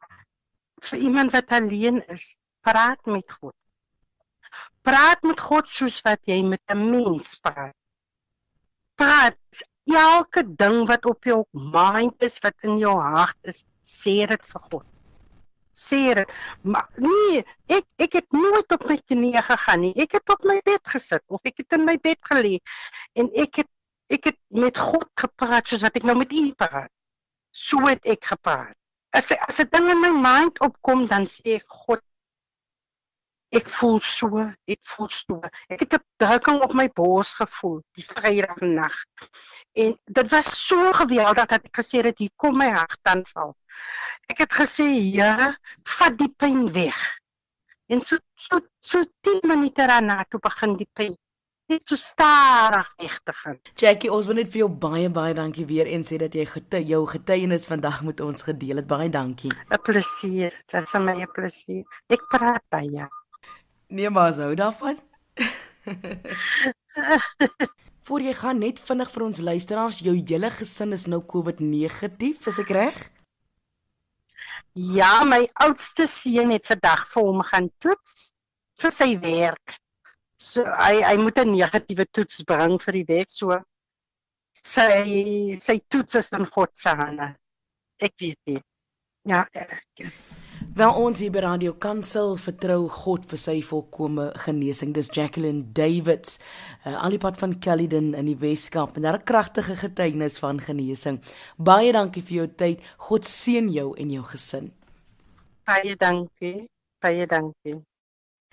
Vir 0.90 1.04
iemand 1.08 1.34
wat 1.36 1.54
alleen 1.58 2.02
is, 2.16 2.26
praat 2.66 3.06
met 3.06 3.38
God. 3.40 3.56
Praat 4.82 5.22
met 5.24 5.40
God 5.40 5.70
soos 5.70 6.02
wat 6.08 6.26
jy 6.26 6.42
met 6.44 6.62
'n 6.74 6.90
mens 6.90 7.38
praat. 7.40 7.78
Praat 9.02 9.66
elke 9.90 10.44
ding 10.46 10.84
wat 10.86 11.06
op 11.10 11.26
jou 11.26 11.42
mind 11.52 12.22
is, 12.28 12.38
wat 12.44 12.68
in 12.70 12.78
jou 12.78 12.94
hart 13.02 13.50
is, 13.50 13.64
sê 13.82 14.28
dit 14.30 14.50
vir 14.52 14.66
God. 14.70 14.86
Sê 15.74 16.02
dit. 16.20 16.34
Maar 16.62 16.86
nee, 17.02 17.42
ek 17.74 17.88
ek 18.06 18.20
het 18.20 18.36
nooit 18.36 18.76
op 18.76 18.86
my 18.90 19.00
knieë 19.02 19.42
gegaan 19.48 19.82
nie. 19.88 19.94
Ek 20.06 20.20
het 20.20 20.34
op 20.36 20.46
my 20.46 20.60
bed 20.68 20.94
gesit 20.94 21.24
of 21.34 21.42
ek 21.50 21.64
het 21.64 21.78
in 21.80 21.88
my 21.88 21.98
bed 22.04 22.20
gelê 22.30 22.60
en 23.18 23.32
ek 23.42 23.64
het 23.64 23.72
ek 24.12 24.28
het 24.30 24.38
met 24.54 24.78
God 24.78 25.08
gepraat 25.18 25.72
soos 25.72 25.86
wat 25.88 25.98
ek 25.98 26.06
nou 26.06 26.18
met 26.20 26.34
u 26.36 26.46
praat. 26.60 26.92
So 27.56 27.82
het 27.88 28.06
ek 28.06 28.30
gepraat. 28.36 28.78
As 29.18 29.32
as 29.48 29.60
'n 29.64 29.70
ding 29.72 29.90
in 29.90 30.02
my 30.02 30.14
mind 30.14 30.62
opkom, 30.62 31.08
dan 31.08 31.26
sê 31.26 31.58
ek 31.58 31.68
God 31.88 32.04
Ek 33.52 33.68
voel 33.68 34.00
so, 34.00 34.44
ek 34.74 34.80
voel 34.94 35.10
so. 35.12 35.40
Ek 35.68 35.82
het 35.84 35.94
'n 35.98 36.04
drukking 36.24 36.62
op 36.64 36.74
my 36.74 36.88
bors 37.00 37.34
gevoel 37.36 37.82
die 38.00 38.06
Vrydag 38.08 38.62
nag. 38.64 38.96
En 39.76 39.98
dit 40.06 40.30
was 40.32 40.52
so 40.68 40.92
geweldig 40.94 41.46
dat 41.46 41.66
ek 41.68 41.76
gesê 41.82 42.04
het 42.08 42.18
hier 42.18 42.32
kom 42.36 42.58
my 42.58 42.70
hart 42.70 43.04
aanval. 43.04 43.56
Ek 44.32 44.38
het 44.38 44.54
gesê, 44.54 44.88
"Here, 44.88 45.58
vat 45.84 46.18
die 46.18 46.34
pyn 46.38 46.72
weg." 46.72 47.20
En 47.88 48.02
so 48.02 48.18
so 48.36 48.60
so 48.80 49.04
10 49.22 49.42
minute 49.44 49.88
daarna 49.88 50.24
toe 50.30 50.40
begin 50.40 50.78
die 50.78 50.90
pyn 50.94 51.18
net 51.72 51.88
so 51.88 51.96
stadig 51.96 52.94
weg 52.98 53.20
te 53.24 53.34
gaan. 53.34 53.60
Jackie, 53.76 54.12
ons 54.12 54.26
wil 54.26 54.36
net 54.36 54.52
vir 54.52 54.64
jou 54.64 54.70
baie 54.70 55.10
baie 55.10 55.34
dankie 55.34 55.66
weer 55.66 55.88
eens 55.88 56.12
sê 56.12 56.18
dat 56.18 56.34
jy 56.36 56.46
gety 56.46 56.84
jou 56.92 57.06
getuienis 57.08 57.68
vandag 57.70 58.02
met 58.04 58.20
ons 58.20 58.44
gedeel 58.44 58.82
het. 58.82 58.88
Baie 58.88 59.10
dankie. 59.10 59.52
'n 59.52 59.82
Plesier. 59.88 60.52
Dit 60.68 60.84
is 60.84 60.94
my 60.94 61.16
'n 61.22 61.32
plesier. 61.32 61.84
Ek 62.10 62.28
praat 62.30 62.84
jou. 62.84 63.10
Nee, 63.92 64.10
maar 64.10 64.34
sou 64.34 64.56
daarvan. 64.56 65.00
Voor 68.08 68.22
jy 68.22 68.34
gaan 68.34 68.62
net 68.64 68.80
vinnig 68.80 69.10
vir 69.12 69.26
ons 69.26 69.42
luisteraars, 69.44 69.98
jou 70.06 70.14
hele 70.16 70.52
gesin 70.56 70.96
is 70.96 71.10
nou 71.12 71.20
COVID 71.34 71.60
negatief, 71.60 72.48
is 72.48 72.60
ek 72.64 72.72
reg? 72.78 73.02
Ja, 74.80 75.26
my 75.28 75.42
oudste 75.66 76.08
seun 76.08 76.56
het 76.56 76.72
vandag 76.72 77.04
vir 77.12 77.28
hom 77.28 77.44
gaan 77.44 77.68
toets 77.84 78.32
vir 78.80 78.96
sy 78.96 79.10
werk. 79.20 79.76
So 80.40 80.64
hy 80.64 81.04
hy 81.04 81.18
moet 81.20 81.44
'n 81.44 81.52
negatiewe 81.52 82.08
toets 82.16 82.46
bring 82.48 82.80
vir 82.86 83.02
die 83.02 83.08
werk 83.12 83.30
so. 83.30 83.60
Sy 84.56 84.88
sy 85.60 85.82
toets 85.92 86.16
is 86.16 86.32
in 86.32 86.48
God 86.56 86.72
se 86.78 86.96
hande. 87.04 87.34
Ek 88.00 88.16
weet 88.24 88.40
nie. 88.48 88.64
Ja, 89.28 89.44
ek, 89.52 89.76
Wel 90.72 90.94
ons 90.96 91.20
hier 91.20 91.34
by 91.36 91.42
Radio 91.44 91.74
Kansel 91.76 92.38
vertrou 92.40 92.86
God 92.88 93.26
vir 93.28 93.40
sy 93.42 93.58
volkomme 93.68 94.30
genesing. 94.40 94.94
Dis 94.96 95.10
Jacqueline 95.12 95.66
Davids, 95.76 96.38
uh, 96.86 96.94
alipad 97.04 97.36
van 97.42 97.58
Caledon 97.60 98.14
in 98.16 98.30
die 98.30 98.38
Weskaap 98.40 98.96
en 98.96 99.04
daar 99.04 99.18
'n 99.20 99.28
kragtige 99.28 99.76
getuienis 99.76 100.40
van 100.40 100.62
genesing. 100.64 101.20
Baie 101.58 101.92
dankie 101.92 102.24
vir 102.24 102.36
jou 102.36 102.48
tyd. 102.48 102.80
God 102.98 103.26
seën 103.26 103.68
jou 103.68 103.98
en 103.98 104.10
jou 104.10 104.24
gesin. 104.24 104.72
Baie 105.66 105.96
dankie. 105.96 106.70
Baie 107.02 107.28
dankie. 107.28 107.84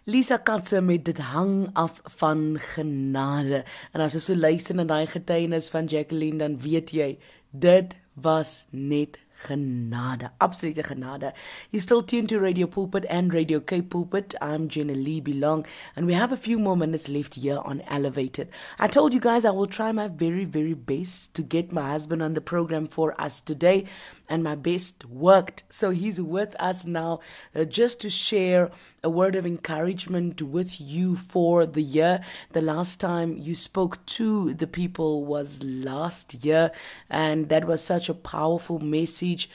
Lisa 0.05 0.39
Katse 0.39 0.81
met 0.81 1.05
dit 1.05 1.19
hang 1.19 1.71
af 1.75 2.01
van 2.05 2.59
genade. 2.59 3.65
En 3.93 4.01
as 4.01 4.15
jy 4.15 4.21
so 4.21 4.35
luister 4.35 4.75
na 4.75 4.85
daai 4.85 5.07
getuienis 5.07 5.71
van 5.71 5.87
Jacqueline 5.87 6.39
dan 6.39 6.59
weet 6.59 6.91
jy 6.91 7.19
dit 7.53 7.97
was 8.15 8.65
net 8.71 9.19
genade, 9.47 10.31
absolute 10.41 10.77
genade. 10.77 11.33
You're 11.71 11.83
still 11.83 12.03
tuned 12.03 12.29
to 12.31 12.41
Radio 12.41 12.67
Pulpit 12.67 13.07
and 13.09 13.33
Radio 13.33 13.61
K 13.61 13.83
Pulpit. 13.83 14.35
I'm 14.41 14.69
Jenna 14.69 14.95
Lee 14.95 15.21
Belong, 15.21 15.65
and 15.95 16.07
we 16.07 16.15
have 16.15 16.33
a 16.33 16.37
few 16.37 16.59
more 16.59 16.77
minutes 16.77 17.09
left 17.09 17.37
here 17.37 17.59
on 17.65 17.83
Elevated. 17.83 18.49
I 18.79 18.89
told 18.89 19.13
you 19.13 19.21
guys 19.21 19.45
I 19.45 19.51
will 19.51 19.67
try 19.67 19.93
my 19.93 20.09
very, 20.09 20.45
very 20.45 20.75
best 20.75 21.35
to 21.35 21.43
get 21.43 21.73
my 21.73 21.91
husband 21.91 22.23
on 22.23 22.35
the 22.35 22.41
program 22.41 22.87
for 22.87 23.19
us 23.21 23.41
today, 23.41 23.87
and 24.29 24.45
my 24.45 24.55
best 24.55 25.05
worked. 25.07 25.65
So 25.71 25.91
he's 25.91 26.21
with 26.21 26.55
us 26.61 26.85
now 26.85 27.21
uh, 27.55 27.65
just 27.65 28.01
to 28.03 28.11
share 28.11 28.71
a 29.03 29.11
word 29.11 29.37
of 29.37 29.47
encouragement 29.47 30.43
with 30.43 30.81
you 30.81 31.17
for 31.17 31.65
the 31.67 31.83
year. 31.83 32.21
The 32.53 32.63
last 32.63 33.01
time 33.01 33.37
you 33.39 33.55
spoke 33.55 34.05
to 34.07 34.55
the 34.55 34.67
people 34.67 35.25
was 35.25 35.63
last 35.63 36.45
year, 36.45 36.73
and 37.09 37.49
that 37.49 37.67
was 37.67 37.83
such 37.83 38.09
a 38.09 38.15
powerful 38.15 38.79
message 38.79 39.49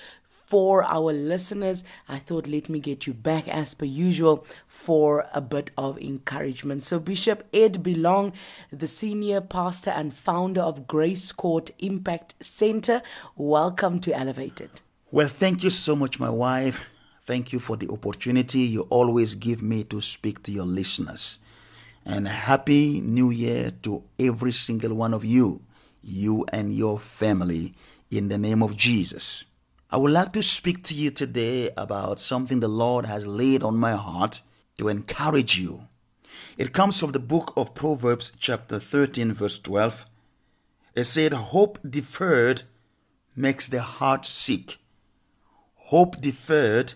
for 0.46 0.84
our 0.84 1.14
listeners. 1.14 1.84
I 2.08 2.20
thought, 2.20 2.48
let 2.48 2.70
me 2.70 2.80
get 2.80 3.08
you 3.08 3.14
back 3.14 3.48
as 3.48 3.74
per 3.74 3.86
usual 3.86 4.46
for 4.68 5.26
a 5.34 5.42
bit 5.42 5.72
of 5.78 5.98
encouragement. 6.00 6.84
So, 6.84 7.00
Bishop 7.00 7.48
Ed 7.54 7.82
Belong, 7.82 8.34
the 8.72 8.88
senior 8.88 9.42
pastor 9.42 9.90
and 9.90 10.14
founder 10.14 10.62
of 10.62 10.88
Grace 10.88 11.32
Court 11.32 11.72
Impact 11.80 12.36
Center, 12.44 13.02
welcome 13.36 14.00
to 14.02 14.14
Elevated. 14.14 14.82
Well, 15.12 15.28
thank 15.28 15.64
you 15.64 15.70
so 15.70 15.96
much, 15.96 16.20
my 16.20 16.30
wife. 16.30 16.90
Thank 17.26 17.54
you 17.54 17.60
for 17.60 17.78
the 17.78 17.90
opportunity 17.90 18.60
you 18.60 18.82
always 18.90 19.36
give 19.36 19.62
me 19.62 19.84
to 19.86 20.02
speak 20.02 20.44
to 20.44 20.52
your 20.52 20.66
listeners. 20.66 21.40
And 22.06 22.28
happy 22.28 23.00
new 23.00 23.30
year 23.30 23.72
to 23.84 24.04
every 24.20 24.52
single 24.52 24.94
one 24.94 25.14
of 25.14 25.24
you, 25.24 25.62
you 26.04 26.46
and 26.52 26.76
your 26.76 27.00
family, 27.00 27.74
in 28.12 28.28
the 28.28 28.38
name 28.38 28.62
of 28.62 28.76
Jesus. 28.76 29.46
I 29.94 29.98
would 29.98 30.12
like 30.12 30.34
to 30.34 30.42
speak 30.42 30.84
to 30.86 30.96
you 30.96 31.12
today 31.12 31.70
about 31.78 32.20
something 32.20 32.62
the 32.62 32.68
Lord 32.68 33.06
has 33.06 33.28
laid 33.28 33.62
on 33.62 33.78
my 33.78 33.92
heart 33.92 34.42
to 34.80 34.88
encourage 34.88 35.60
you. 35.60 35.88
It 36.58 36.74
comes 36.74 37.00
from 37.00 37.12
the 37.12 37.20
book 37.20 37.54
of 37.56 37.76
Proverbs, 37.76 38.32
chapter 38.40 38.80
13, 38.80 39.34
verse 39.34 39.60
12. 39.60 40.08
It 40.96 41.04
said, 41.04 41.34
Hope 41.34 41.78
deferred 41.88 42.64
makes 43.36 43.70
the 43.70 43.84
heart 43.84 44.26
sick. 44.26 44.78
Hope 45.76 46.20
deferred 46.20 46.96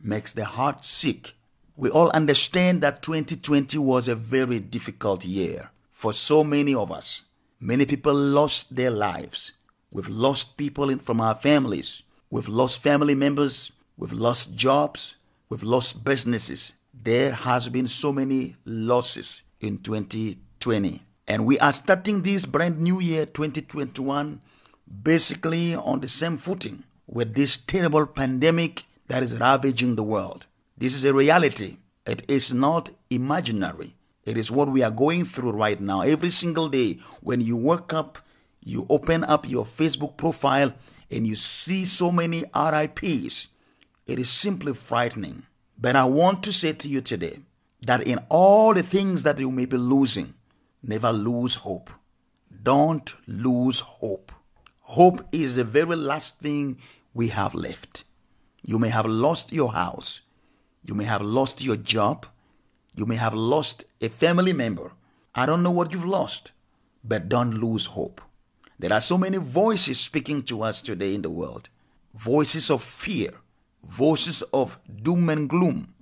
makes 0.00 0.32
the 0.32 0.44
heart 0.44 0.84
sick. 0.84 1.32
We 1.74 1.90
all 1.90 2.10
understand 2.10 2.84
that 2.84 3.02
2020 3.02 3.78
was 3.78 4.06
a 4.06 4.14
very 4.14 4.60
difficult 4.60 5.24
year 5.24 5.72
for 5.90 6.12
so 6.12 6.44
many 6.44 6.72
of 6.72 6.92
us. 6.92 7.22
Many 7.58 7.84
people 7.84 8.14
lost 8.14 8.76
their 8.76 8.92
lives. 8.92 9.50
We've 9.90 10.08
lost 10.08 10.56
people 10.56 10.88
in, 10.88 11.00
from 11.00 11.20
our 11.20 11.34
families. 11.34 12.04
We've 12.30 12.48
lost 12.48 12.82
family 12.82 13.14
members. 13.14 13.72
We've 13.96 14.12
lost 14.12 14.54
jobs. 14.54 15.16
We've 15.48 15.62
lost 15.62 16.04
businesses. 16.04 16.74
There 16.92 17.32
has 17.32 17.70
been 17.70 17.86
so 17.86 18.12
many 18.12 18.56
losses 18.66 19.44
in 19.60 19.78
2020. 19.78 21.02
And 21.26 21.46
we 21.46 21.58
are 21.58 21.72
starting 21.72 22.22
this 22.22 22.44
brand 22.44 22.80
new 22.80 23.00
year 23.00 23.24
2021 23.24 24.42
basically 25.02 25.74
on 25.74 26.00
the 26.00 26.08
same 26.08 26.36
footing 26.36 26.84
with 27.06 27.34
this 27.34 27.56
terrible 27.56 28.06
pandemic 28.06 28.84
that 29.06 29.22
is 29.22 29.38
ravaging 29.38 29.96
the 29.96 30.02
world. 30.02 30.46
This 30.76 30.94
is 30.94 31.06
a 31.06 31.14
reality. 31.14 31.78
It 32.06 32.24
is 32.28 32.52
not 32.52 32.90
imaginary. 33.08 33.94
It 34.24 34.36
is 34.36 34.50
what 34.50 34.68
we 34.68 34.82
are 34.82 34.90
going 34.90 35.24
through 35.24 35.52
right 35.52 35.80
now. 35.80 36.02
Every 36.02 36.30
single 36.30 36.68
day, 36.68 36.98
when 37.22 37.40
you 37.40 37.56
wake 37.56 37.94
up, 37.94 38.18
you 38.62 38.86
open 38.90 39.24
up 39.24 39.48
your 39.48 39.64
Facebook 39.64 40.18
profile 40.18 40.74
and 41.10 41.26
you 41.26 41.34
see 41.36 41.84
so 41.84 42.10
many 42.10 42.44
RIPs. 42.54 43.48
It 44.06 44.18
is 44.18 44.30
simply 44.30 44.74
frightening. 44.74 45.44
But 45.78 45.96
I 45.96 46.04
want 46.04 46.42
to 46.44 46.52
say 46.52 46.72
to 46.72 46.88
you 46.88 47.00
today 47.00 47.38
that 47.82 48.06
in 48.06 48.18
all 48.28 48.74
the 48.74 48.82
things 48.82 49.22
that 49.22 49.38
you 49.38 49.50
may 49.50 49.66
be 49.66 49.76
losing, 49.76 50.34
never 50.82 51.12
lose 51.12 51.56
hope. 51.56 51.90
Don't 52.62 53.14
lose 53.26 53.80
hope. 53.80 54.32
Hope 54.80 55.26
is 55.32 55.54
the 55.54 55.64
very 55.64 55.96
last 55.96 56.40
thing 56.40 56.78
we 57.14 57.28
have 57.28 57.54
left. 57.54 58.04
You 58.62 58.78
may 58.78 58.88
have 58.88 59.06
lost 59.06 59.52
your 59.52 59.72
house. 59.72 60.22
You 60.82 60.94
may 60.94 61.04
have 61.04 61.22
lost 61.22 61.62
your 61.62 61.76
job. 61.76 62.26
You 62.94 63.06
may 63.06 63.16
have 63.16 63.34
lost 63.34 63.84
a 64.00 64.08
family 64.08 64.52
member. 64.52 64.92
I 65.34 65.46
don't 65.46 65.62
know 65.62 65.70
what 65.70 65.92
you've 65.92 66.04
lost, 66.04 66.52
but 67.04 67.28
don't 67.28 67.60
lose 67.60 67.86
hope. 67.86 68.20
There 68.80 68.92
are 68.92 69.00
so 69.00 69.18
many 69.18 69.38
voices 69.38 69.98
speaking 69.98 70.42
to 70.44 70.62
us 70.62 70.80
today 70.82 71.14
in 71.14 71.22
the 71.22 71.30
world 71.30 71.68
voices 72.14 72.70
of 72.70 72.82
fear, 72.82 73.32
voices 73.84 74.42
of 74.52 74.78
doom 75.02 75.28
and 75.28 75.48
gloom. 75.48 75.94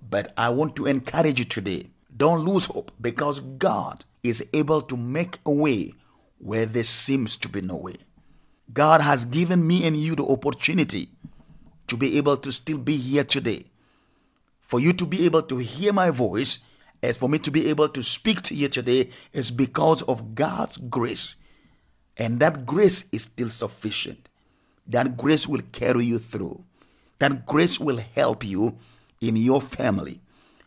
But 0.00 0.32
I 0.36 0.48
want 0.50 0.74
to 0.76 0.86
encourage 0.86 1.38
you 1.38 1.44
today 1.44 1.90
don't 2.16 2.44
lose 2.44 2.66
hope 2.66 2.90
because 3.00 3.40
God 3.40 4.04
is 4.22 4.44
able 4.52 4.82
to 4.82 4.96
make 4.96 5.38
a 5.46 5.52
way 5.52 5.92
where 6.38 6.66
there 6.66 6.82
seems 6.82 7.36
to 7.36 7.48
be 7.48 7.60
no 7.60 7.76
way. 7.76 7.96
God 8.72 9.00
has 9.00 9.24
given 9.24 9.66
me 9.66 9.86
and 9.86 9.96
you 9.96 10.16
the 10.16 10.26
opportunity 10.26 11.10
to 11.86 11.96
be 11.96 12.18
able 12.18 12.36
to 12.38 12.50
still 12.50 12.78
be 12.78 12.96
here 12.96 13.24
today. 13.24 13.66
For 14.60 14.80
you 14.80 14.92
to 14.94 15.06
be 15.06 15.24
able 15.26 15.42
to 15.42 15.58
hear 15.58 15.92
my 15.92 16.10
voice, 16.10 16.58
as 17.02 17.16
for 17.16 17.28
me 17.28 17.38
to 17.38 17.50
be 17.50 17.68
able 17.70 17.88
to 17.90 18.02
speak 18.02 18.42
to 18.42 18.54
you 18.54 18.68
today, 18.68 19.10
is 19.32 19.50
because 19.50 20.02
of 20.02 20.34
God's 20.34 20.76
grace. 20.76 21.36
And 22.18 22.40
that 22.40 22.66
grace 22.66 23.04
is 23.12 23.24
still 23.24 23.48
sufficient. 23.48 24.28
That 24.86 25.16
grace 25.16 25.46
will 25.46 25.62
carry 25.70 26.04
you 26.04 26.18
through. 26.18 26.64
That 27.18 27.46
grace 27.46 27.78
will 27.78 27.98
help 28.14 28.44
you 28.44 28.78
in 29.20 29.36
your 29.36 29.60
family. 29.60 30.20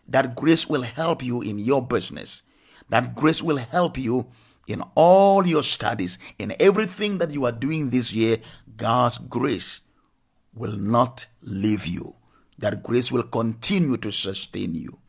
That 0.08 0.36
grace 0.36 0.68
will 0.68 0.84
help 0.84 1.24
you 1.24 1.42
in 1.42 1.60
your 1.60 1.86
business. 1.86 2.42
That 2.90 3.16
grace 3.16 3.42
will 3.42 3.58
help 3.58 3.98
you 3.98 4.28
in 4.68 4.82
all 4.96 5.46
your 5.46 5.64
studies, 5.64 6.18
in 6.38 6.54
everything 6.60 7.18
that 7.18 7.32
you 7.32 7.46
are 7.46 7.52
doing 7.52 7.90
this 7.90 8.14
year. 8.14 8.38
God's 8.78 9.18
grace 9.18 9.82
will 10.54 10.78
not 10.78 11.26
leave 11.42 11.86
you. 11.86 12.16
That 12.60 12.84
grace 12.84 13.12
will 13.12 13.24
continue 13.24 13.98
to 13.98 14.12
sustain 14.12 14.76
you. 14.76 15.00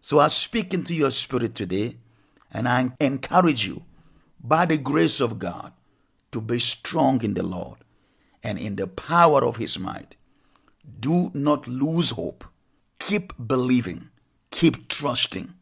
So 0.00 0.18
I 0.18 0.28
speak 0.28 0.74
into 0.74 0.94
your 0.94 1.10
spirit 1.10 1.54
today 1.54 1.96
and 2.50 2.68
I 2.68 2.90
encourage 3.00 3.66
you 3.66 3.84
by 4.42 4.66
the 4.66 4.78
grace 4.78 5.20
of 5.20 5.38
God 5.38 5.72
to 6.32 6.40
be 6.40 6.58
strong 6.58 7.22
in 7.22 7.34
the 7.34 7.42
Lord 7.42 7.78
and 8.42 8.58
in 8.58 8.76
the 8.76 8.86
power 8.86 9.44
of 9.44 9.56
his 9.56 9.78
might. 9.78 10.16
Do 10.98 11.30
not 11.34 11.68
lose 11.68 12.10
hope. 12.10 12.44
Keep 12.98 13.34
believing. 13.46 14.08
Keep 14.50 14.88
trusting. 14.88 15.54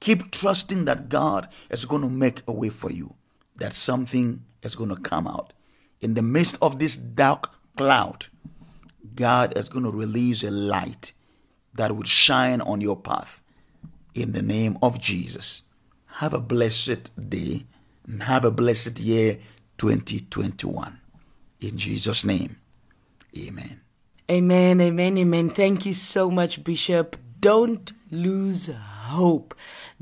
Keep 0.00 0.32
trusting 0.32 0.84
that 0.84 1.08
God 1.08 1.48
is 1.70 1.84
going 1.84 2.02
to 2.02 2.10
make 2.10 2.42
a 2.46 2.52
way 2.52 2.68
for 2.68 2.90
you, 2.90 3.14
that 3.56 3.72
something 3.72 4.44
is 4.62 4.76
going 4.76 4.90
to 4.90 5.00
come 5.00 5.26
out. 5.26 5.52
In 6.00 6.14
the 6.14 6.22
midst 6.22 6.58
of 6.60 6.78
this 6.78 6.96
dark 6.96 7.50
cloud, 7.76 8.26
God 9.14 9.56
is 9.56 9.68
going 9.68 9.84
to 9.84 9.90
release 9.90 10.42
a 10.42 10.50
light 10.50 11.12
that 11.74 11.92
would 11.92 12.08
shine 12.08 12.60
on 12.60 12.80
your 12.80 12.96
path. 12.96 13.40
In 14.14 14.32
the 14.32 14.42
name 14.42 14.76
of 14.82 15.00
Jesus. 15.00 15.62
Have 16.18 16.34
a 16.34 16.40
blessed 16.40 17.28
day 17.30 17.66
and 18.06 18.22
have 18.24 18.44
a 18.44 18.50
blessed 18.50 19.00
year 19.00 19.38
2021. 19.78 21.00
In 21.60 21.76
Jesus' 21.78 22.24
name, 22.24 22.56
amen. 23.36 23.80
Amen, 24.30 24.80
amen, 24.80 25.18
amen. 25.18 25.50
Thank 25.50 25.86
you 25.86 25.94
so 25.94 26.30
much, 26.30 26.64
Bishop. 26.64 27.16
Don't 27.40 27.92
lose 28.10 28.70
hope. 29.04 29.54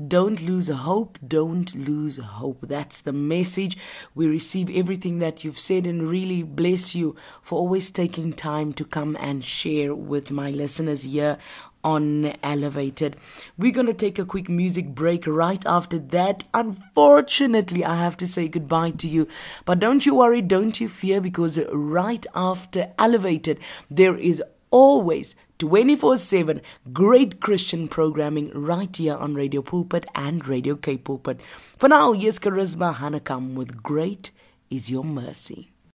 Don't 0.05 0.41
lose 0.41 0.69
hope. 0.69 1.17
Don't 1.25 1.73
lose 1.75 2.17
hope. 2.17 2.61
That's 2.61 3.01
the 3.01 3.13
message. 3.13 3.77
We 4.15 4.27
receive 4.27 4.69
everything 4.69 5.19
that 5.19 5.43
you've 5.43 5.59
said 5.59 5.85
and 5.85 6.09
really 6.09 6.43
bless 6.43 6.95
you 6.95 7.15
for 7.41 7.59
always 7.59 7.91
taking 7.91 8.33
time 8.33 8.73
to 8.73 8.85
come 8.85 9.15
and 9.19 9.43
share 9.43 9.93
with 9.93 10.31
my 10.31 10.49
listeners 10.49 11.03
here 11.03 11.37
on 11.83 12.33
Elevated. 12.41 13.17
We're 13.57 13.73
going 13.73 13.87
to 13.87 13.93
take 13.93 14.17
a 14.17 14.25
quick 14.25 14.47
music 14.47 14.87
break 14.87 15.27
right 15.27 15.65
after 15.65 15.99
that. 15.99 16.45
Unfortunately, 16.53 17.83
I 17.83 17.97
have 17.97 18.15
to 18.17 18.27
say 18.27 18.47
goodbye 18.47 18.91
to 18.91 19.07
you. 19.07 19.27
But 19.65 19.79
don't 19.79 20.05
you 20.05 20.15
worry, 20.15 20.41
don't 20.41 20.79
you 20.79 20.87
fear, 20.87 21.19
because 21.19 21.59
right 21.71 22.25
after 22.33 22.93
Elevated, 22.97 23.59
there 23.89 24.15
is 24.15 24.41
always 24.73 25.35
24 25.59 26.17
7 26.17 26.61
great 26.91 27.39
Christian 27.39 27.87
programming 27.87 28.49
right 28.55 28.95
here 28.95 29.15
on 29.15 29.35
Radio 29.35 29.61
Pulpit 29.61 30.05
and 30.15 30.47
Radio 30.47 30.75
K 30.75 30.97
Pulpit. 30.97 31.39
For 31.77 31.87
now, 31.87 32.13
here's 32.13 32.39
Charisma 32.39 32.95
Hanakam 32.95 33.53
with 33.53 33.83
Great 33.83 34.31
is 34.71 34.89
Your 34.89 35.03
Mercy. 35.03 35.72